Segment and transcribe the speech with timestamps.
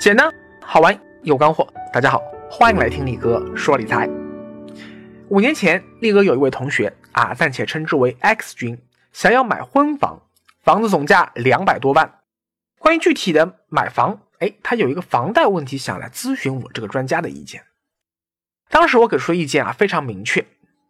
[0.00, 0.32] 简单
[0.62, 4.08] 好玩有干货，大家好，欢迎来听力哥说理财。
[5.28, 8.78] 五年前，力哥有一位同学啊，暂且称之为 X 君，
[9.12, 10.22] 想要买婚房，
[10.62, 12.20] 房子总价两百多万。
[12.78, 17.62] 关于具体的买房，哎，他有一个房贷问题，想来咨询我这个专家的意见。
[18.70, 20.42] 当时我给出的意见啊，非常明确：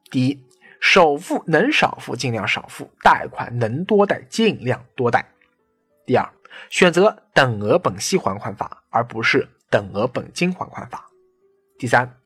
[0.09, 0.41] 第一，
[0.79, 5.21] 首付能少付尽量少付，贷款能多贷尽量多贷；
[6.07, 6.31] 第二，
[6.69, 10.99] 选择等额本息还款法，而不是等额本金还款法；
[11.79, 12.17] 第三，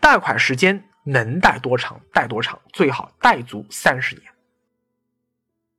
[0.00, 4.26] 贷款时间能贷多长贷多长，最好贷足三十年。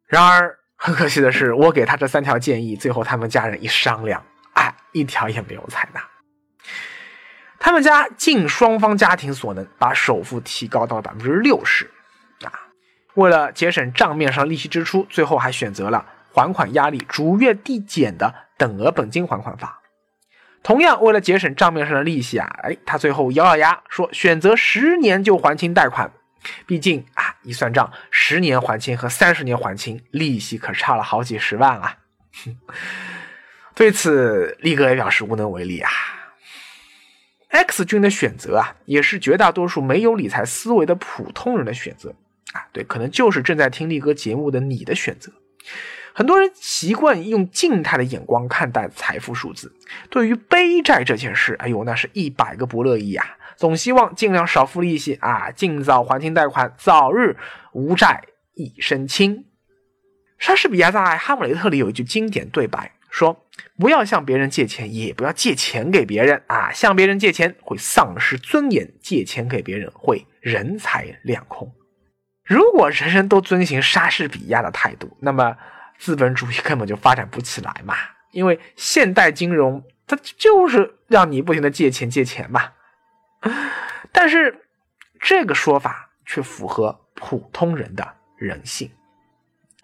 [0.06, 6.02] 然而很可惜的是，我给他这三条建议，最后他们家人一商量，哎，一条也没有采纳。
[7.58, 11.90] 他们家尽双方家庭所能，把首付提高到了百分之六十，
[12.44, 12.54] 啊，
[13.16, 16.06] 为了节省账面上利息支出，最后还选择了
[16.36, 19.82] 还款压力逐月递减的等额本金还款法。
[20.62, 26.12] 同样，为了节省账面上的利息啊，哎，他最后咬咬牙说选择十年就还清贷款。
[26.66, 31.98] 毕竟啊，一算账，十年还清和三十年还清，利息可差了好几十万啊。
[33.74, 35.90] 对此，力哥也表示无能为力啊。
[37.50, 42.14] X 君的选择啊，也是绝大多数没有理财思维的普通人的选择
[42.54, 42.68] 啊。
[42.74, 45.32] 对，可能就是正在听力哥节目的你的选择。
[46.18, 49.76] 很多人习惯用静态的眼光看待财富数字，
[50.10, 53.38] 对于背债这件事，哎呦，那是一百个不乐意啊！
[53.58, 57.36] 总希望尽量少付利息啊，尽早还清贷款，早日
[57.74, 59.44] 无债一身轻。
[60.38, 62.94] 莎士比亚在《哈姆雷特》里有一句经典对白。
[63.10, 63.46] 说
[63.78, 66.72] 不要向别人借钱，也不要借钱给别人啊！
[66.72, 71.74] 向别人借钱会丧失尊严，借钱给别人会人财两空。
[72.46, 75.58] 如果人人都遵循莎士比亚的态度，那么
[75.98, 77.96] 资本主义根本就发展不起来嘛！
[78.32, 82.72] 因为现代金融它就是让你不停的借钱借钱嘛。
[84.12, 84.66] 但是
[85.20, 88.92] 这个说法却符合普通人的人性。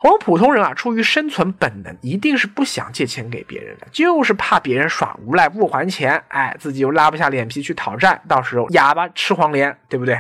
[0.01, 10.19] 我们普通人啊，出于生存本能，一定是不想借钱给别人的，就是怕别人耍无赖不还钱，哎，自己又拉不下脸皮去讨债，到时候哑巴吃黄连，对不对？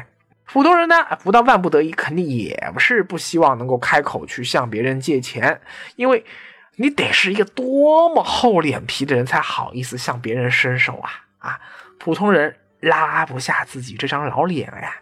[0.51, 5.61] 普通人呢，不到万不得已，肯定也不是不希望能够开口去向别人借钱，
[5.95, 6.25] 因为
[6.75, 11.59] 你得是一个多么厚脸皮的人，才好意思向别人伸手啊啊！
[11.97, 14.93] 普通人拉不下自己这张老脸呀。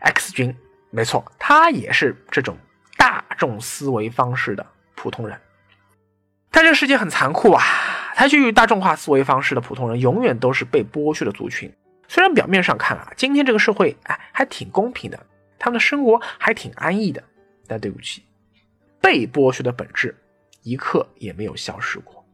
[0.00, 0.56] X 君，
[0.90, 2.56] 没错，他也是这种。
[2.96, 4.66] 大众思维方式的
[4.96, 5.40] 普通人，
[6.50, 7.62] 但这个世界很残酷啊！
[8.16, 11.72] 采取大众化思维方式的普通人，永远都是被剥削的族群。
[12.08, 15.26] 虽然表面上看啊，今天这个社会哎还挺公平的，
[15.58, 17.22] 他们的生活还挺安逸的，
[17.66, 18.24] 但对不起，
[19.00, 20.16] 被剥削的本质
[20.62, 22.24] 一刻也没有消失过。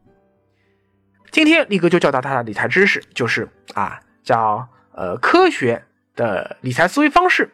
[1.29, 5.83] 今天力哥就教大家的理财知识，就是啊，叫呃科学
[6.15, 7.51] 的理财思维方式。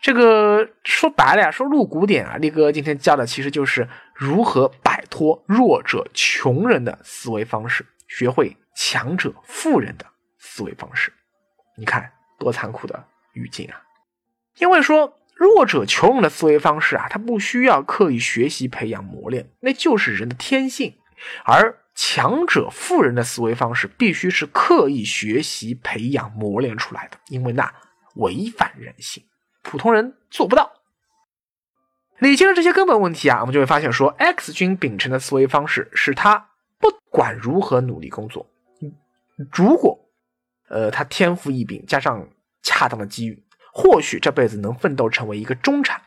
[0.00, 10.06] 这个说白了呀，说入古典啊，力哥今天教的其实就是如何摆脱弱者、穷人的思维方式，学会强者、富人的
[10.38, 11.12] 思维方式。
[11.82, 13.82] 你看多残酷的语境啊！
[14.58, 20.92] 因为说弱者、穷人的思维方式啊，他不需要刻意学习、培养、磨练，那就是人的天性；
[21.44, 27.74] 而强者、富人的思维方式必须是刻意学习、培养、磨练出来的，因为那
[28.14, 29.24] 违反人性。
[29.62, 30.70] 普通人做不到。
[32.20, 38.46] 理清了这些根本问题啊，我们就会发现说，X 君秉承的思维方式是他不管如何努力工作，
[39.50, 39.98] 如果
[40.72, 42.26] 呃他天赋异禀，加上
[42.62, 43.44] 恰当的机遇，
[43.74, 46.00] 或许这辈子能奋斗成为一个中产；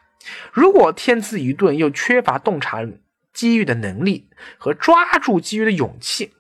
[0.52, 2.84] 如果天资愚钝，又缺乏洞察
[3.32, 4.28] 机遇的能力
[4.58, 6.34] 和抓住机遇的勇气，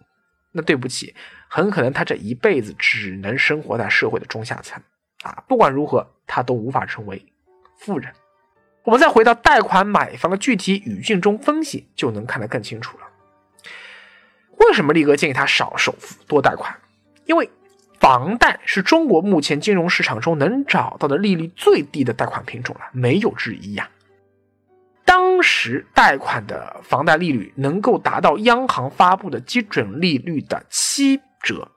[0.53, 1.13] 那对不起，
[1.47, 4.81] 很可能他这一辈子只能生活在社会的中下层。
[5.23, 7.23] 啊，不管如何，他都无法成为
[7.79, 8.11] 富人。
[8.83, 13.03] 我们再回到贷款买房的具体语境中分析，就能看得更清楚了。
[14.57, 16.75] 为什么力哥建议他少首付多贷款？
[17.25, 17.49] 因为
[17.99, 23.89] 房贷是中国目前金融市场中能找到的利率最低的贷款品种了，没有之一呀。
[25.05, 31.67] 当时贷款的房贷利率能够达到央行发布的基准利率的七折，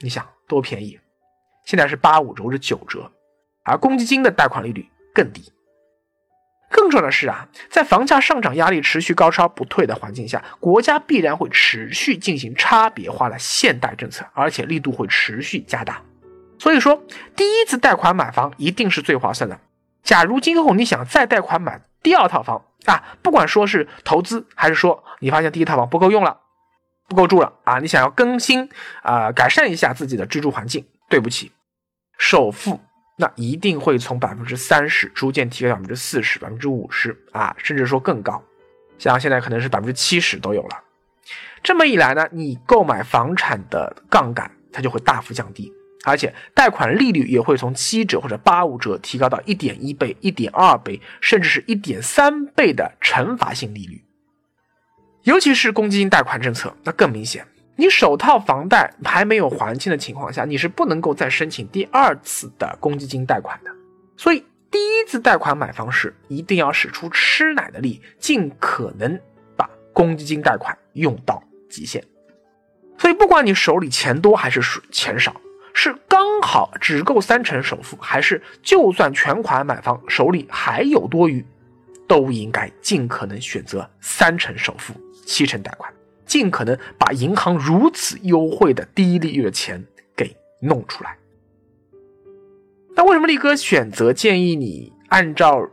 [0.00, 0.98] 你想多便宜？
[1.64, 3.10] 现在是八五折或者九折，
[3.64, 5.52] 而公积金的贷款利率更低。
[6.72, 16.00] 更重要的是啊，在房价上涨压力持续高超不退的环境下，国家必然会持续进行差别化的限贷政策，而且力度会持续加大。
[16.58, 17.00] 所以说，
[17.36, 19.60] 第一次贷款买房一定是最划算的。
[20.02, 26.40] 假如今后你想再贷款买第二套房啊，不管说是投资还是说你发现第一套房不够用了，
[27.08, 27.78] 不够住了啊！
[27.78, 28.68] 你想要更新
[29.02, 31.52] 啊，改善一下自己的居住环境，对不起，
[32.18, 32.80] 首付
[33.16, 38.42] 那一定会从百分之三十逐渐提高到百分之四十、百分之五十啊，甚至说更高，
[38.98, 40.80] 像现在可能是百分之七十都有了。
[41.62, 45.72] 这么一来呢，你购买房产的杠杆它就会大幅降低，
[46.04, 54.02] 而且贷款利率也会从七折或者八五折提高到一点一倍、一点二倍，甚至是一点三倍的惩罚性利率。
[55.22, 57.46] 尤其是公积金贷款政策，那更明显。
[57.76, 63.70] 你首套房贷还没有还清的情况下，你是不能够再申请第二次的公积金贷款的。
[64.16, 69.18] 所以，第一次贷款买房时，一定要使出吃奶的力，尽可能
[69.56, 72.04] 把公积金贷款用到极限。
[72.98, 74.60] 所以，不管你手里钱多还是
[74.90, 75.34] 钱少，
[75.74, 81.44] 是刚好只够三成首付，还是就算全款买房手里还有多余，
[82.06, 84.94] 都应该尽可能选择三成首付。
[85.24, 85.90] 七成贷款，
[86.32, 89.84] 尽可能把银行如此优惠的低利率的钱
[90.16, 91.18] 给弄出来。
[92.96, 95.68] 那为什么力哥选择建议你按照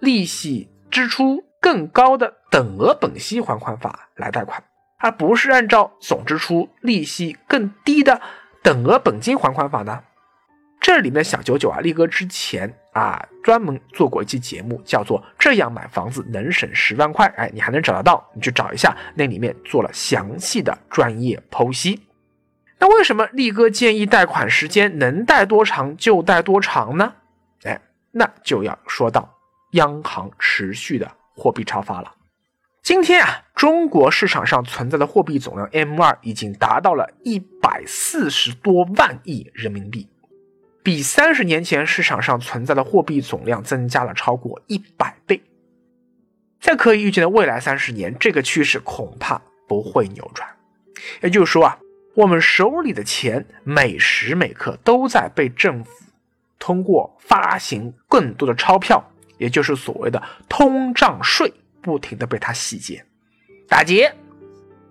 [0.00, 4.62] 利息支出更高的等额本息还款法来贷款，
[4.98, 8.20] 而不是按照总支出利息更低的
[8.62, 10.02] 等额本金还款法呢？
[10.82, 22.00] 这里面小九九啊，力哥之前啊专门做过一期节目，叫做《这样买房子能省十万块》，哎，你还能找得到，你去找一下，那里面做了详细的专业剖析。
[22.80, 27.14] 那为什么力哥建议贷款时间能贷多长就贷多长呢？
[27.62, 27.80] 哎，
[28.10, 29.32] 那就要说到
[29.74, 32.12] 央行持续的货币超发了。
[32.82, 40.08] 今天啊，中国市场上存在的货币总量 M2 已经达到了一百四十多万亿人民币。
[40.82, 45.40] 比三十年前市场上存在的货币总量增加了超过一百倍，
[46.60, 50.48] 在可以预见的未来三十年，这个趋势恐怕不会扭转。
[51.20, 51.78] 也就是说啊，
[52.14, 55.90] 我们手里的钱每时每刻都在被政府
[56.58, 59.02] 通过发行更多的钞票，
[59.38, 63.04] 也就是所谓的通胀税，不停的被它洗劫、
[63.68, 64.12] 打劫。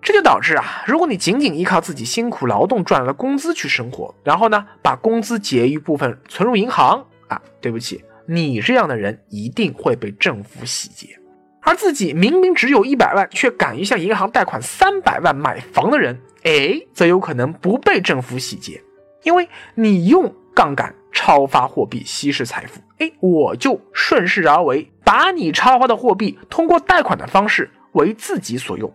[0.02, 11.16] 这就导致啊，如果你仅仅依靠自己辛苦劳动赚来的工资去生活，然后呢，把工资结余部分存入银行啊，对不起，你这样的人一定会被政府洗劫。
[11.60, 18.82] 而自己明明只有一百万，却敢于向银行贷款三百万买房的人，哎，则有可能不被政府洗劫，
[19.22, 28.92] 因为你用杠杆超发货币稀释财富，哎，我就顺势而为，把你超发的货币通过贷款的方式为自己所用。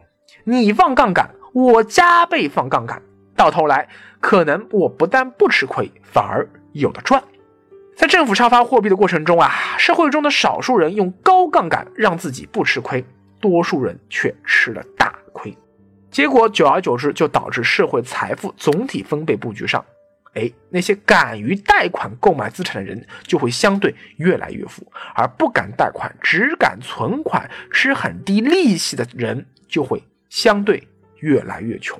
[0.49, 3.01] 你放杠杆，我加倍放杠杆，
[3.35, 3.89] 到头来
[4.21, 7.21] 可能我不但不吃亏，反而有的赚。
[7.97, 13.03] 在政府超发货币的过程中啊，社会中的少数人用高杠杆让自己不吃亏，
[13.41, 15.53] 多数人却吃了大亏。
[16.09, 19.83] 结果久而久之，就导致社会财富总体分配布局上，
[20.35, 30.01] 哎，那些敢于贷款购买资产的人就会相对越来越富，而不敢贷款、只敢存款、吃很低利息的人就会。
[30.29, 30.87] 相对
[31.17, 31.99] 越来越穷，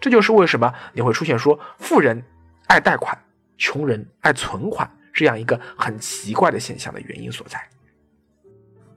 [0.00, 2.22] 这就是为什么你会出现说富人
[2.66, 3.16] 爱贷款，
[3.56, 7.60] 穷人爱存款这样一个很奇怪的现象的原因所在。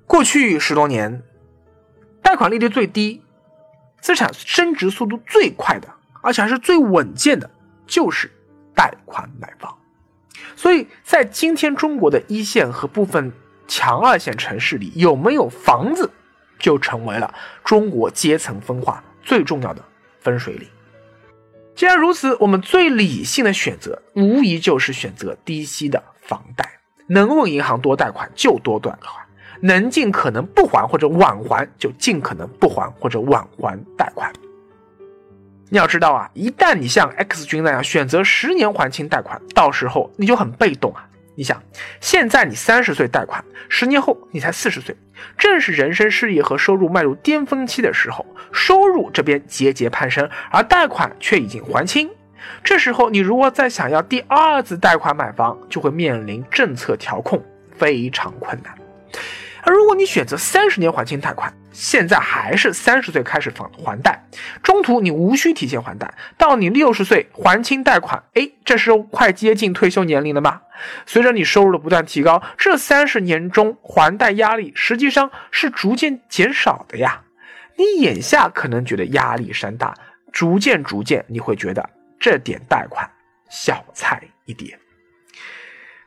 [0.05, 1.23] 过去十多年，
[2.21, 3.23] 贷款利率最低、
[3.99, 5.87] 资产升值速度最快的，
[6.21, 7.49] 而且还是最稳健的，
[7.87, 8.29] 就是
[8.75, 9.75] 贷款买房。
[10.55, 13.31] 所以在今天中国的一线和部分
[13.67, 16.09] 强二线城市里，有没有房子？
[16.59, 17.33] 就成为了
[17.63, 19.81] 中国阶层分化最重要的
[20.19, 20.67] 分水岭。
[21.75, 29.25] 既然如此，我们最理性的选择无疑就是选择低息的房贷，能问银行多贷款就多贷款，
[29.59, 34.31] 能尽可能不还或者晚还就尽可能不还或者晚还贷款。
[35.69, 41.05] 你要知道啊，一旦你像 X 君那样选择十年还清贷款，到时候你就很被动啊。
[41.35, 41.61] 你想，
[41.99, 44.95] 现在你三十岁贷款，十年后你才四十岁，
[45.37, 52.09] 正是人生事业和收入迈入巅峰期的时候，收入这边节节攀升，而贷款却已经还清。
[52.63, 57.43] 这时候你如果再想要第二次贷款买房，就会面临政策调控，
[57.77, 58.84] 非常困难。
[59.65, 64.23] 而如果你选择三十年还清贷款，现在还是三十岁开始还还贷，
[64.61, 70.61] 中途你无需提前还贷，到你六十岁还清贷款，哎，这时候快接近退休年龄了吧？
[71.07, 77.21] 随着你收入的不断提高，这三十年中还贷压力实际上是逐渐减少的呀。
[77.75, 79.93] 你眼下可能觉得压力山大，
[80.31, 83.09] 逐渐逐渐你会觉得这点贷款
[83.49, 84.77] 小菜一碟。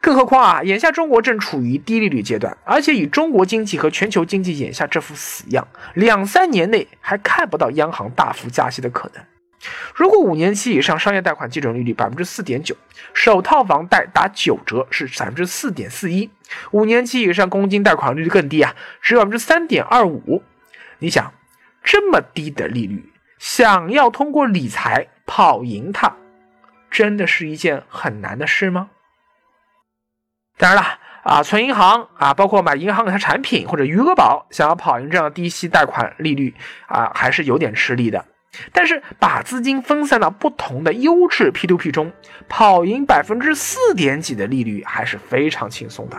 [0.01, 9.25] 更何况啊，眼下中国正处于低利率阶段，而且以中国经济和全球经济眼下这副死样，两三年内还看不到央行大幅加息的可能。
[9.93, 12.77] 如果五年期以上商业贷款基准利率百分之四点九，
[13.13, 16.31] 首套房贷打九折是百分之四点四一，
[16.71, 20.45] 五年期以上公积金贷款利率更低啊，只有百分之三点二五。
[21.01, 21.33] 你想，
[21.83, 26.15] 这么低的利率，想要通过理财跑赢它，
[26.89, 28.91] 真的是一件很难的事吗？
[30.59, 30.99] 当然了。
[31.25, 36.55] 啊，存银行啊，包括买银行给他产品或者余额宝，想要跑赢这样的低息贷款利率
[36.87, 38.25] 啊，还是有点吃力的。
[38.73, 42.11] 但是把资金分散到不同的优质 P2P 中，
[42.49, 46.17] 跑赢百分之四点几的利率还是非常轻松的。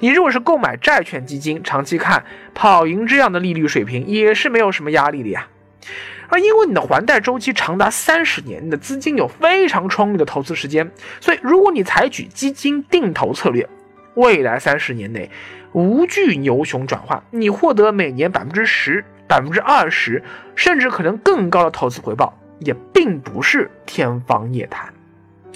[0.00, 2.22] 你如果是购买债券基金，长期看
[2.52, 5.46] 跑赢这样的利率水平也是没有什么压力的呀。
[6.32, 13.68] 而因为你的还贷周期长达三十年，你的资金有非常充裕的投资时间，所以如果你采取基金定投策略。
[14.14, 15.30] 未来三十年内，
[15.72, 20.22] 无惧牛熊转换，你获得每年百分之十、百分之二十，
[20.54, 24.92] 甚至可能更高的投资回报，也并不是天方夜谭。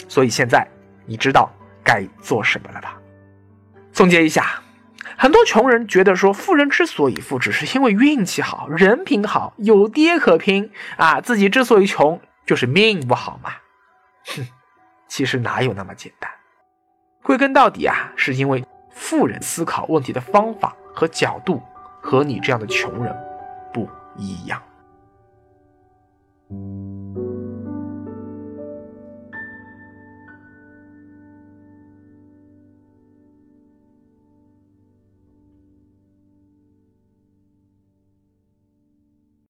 [0.08, 0.66] 所以现在
[1.04, 1.50] 你知道
[1.82, 2.96] 该做什么了吧？
[3.92, 4.62] 总结一下，
[5.18, 13.50] 很多穷人觉得说，富人之所以富，只是因为运气好、人品好、有爹可拼啊，自己之所以穷，就是命不好嘛。
[14.26, 14.46] 哼，
[15.08, 16.30] 其实哪有那么简单？
[17.22, 21.62] 归根到底啊，是因为富人思考问题的方法和角度
[22.00, 23.16] 和你这样的穷人
[23.72, 24.62] 不一样。